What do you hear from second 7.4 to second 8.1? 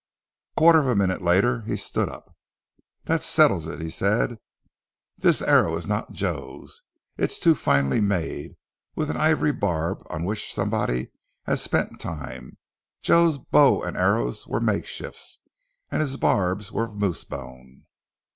finely